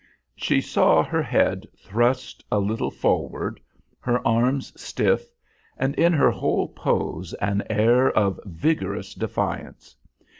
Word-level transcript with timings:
She 0.35 0.61
saw 0.61 1.03
her 1.03 1.21
head 1.21 1.67
thrust 1.77 2.43
a 2.51 2.57
little 2.57 2.89
forward, 2.89 3.59
her 3.99 4.27
arms 4.27 4.73
stiff, 4.75 5.31
and 5.77 5.93
in 5.93 6.11
her 6.11 6.31
whole 6.31 6.69
pose 6.69 7.35
an 7.35 7.61
air 7.69 8.09
of 8.09 8.39
vigorous 8.45 9.13
defiance. 9.13 9.95